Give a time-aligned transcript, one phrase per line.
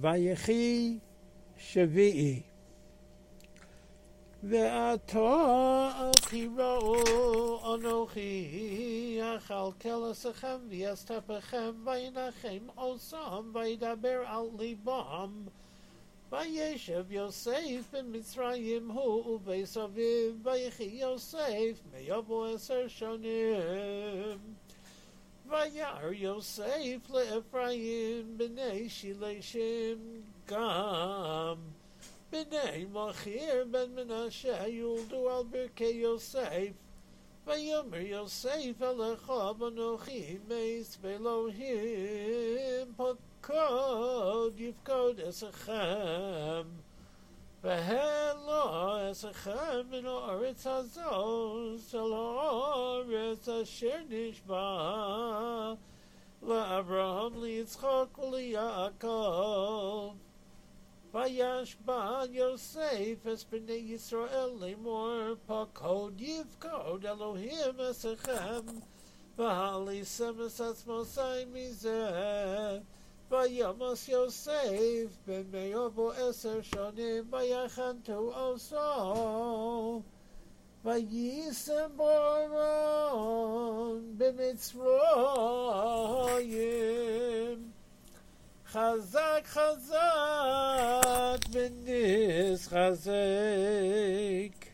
[0.00, 0.98] ויחי
[1.58, 2.42] שביעי.
[4.42, 15.44] ועתה אל תיראו אנוכי אכלכל עשיכם ויסתפכם וינחם עושם וידבר על ליבם
[16.32, 24.38] וישב יוסף במצרים הוא ובית אביו ויחי יוסף מיבוא עשר שנים
[25.45, 29.99] וירא יוסף לאפרים בני שילשם
[30.45, 31.55] גם
[32.31, 36.71] בני מכיר בן מנשה יולדו על ברכי יוסף
[37.45, 46.63] ויאמר יוסף אל אחיו אנוכי מס באלוהים פקוד יפקוד אסכם
[47.63, 53.24] והלא אסכם מן הארץ הזאת אל הארץ
[53.61, 55.73] אשר נשבע
[56.41, 60.13] לאברהם ליצחק וליעקב
[61.13, 65.09] וישבע יוסף אס בני ישראל לאמור
[65.45, 68.65] פקוד יפקוד אלוהים אסכם
[69.37, 72.09] והליסם אס עצמו סי מזה
[73.29, 80.01] וימוס יוסף בן מיובו עשר שנים ויחנתו עושו
[80.96, 84.86] ויישם בורון במצרים.
[88.72, 94.65] חזק חזק בניס חזק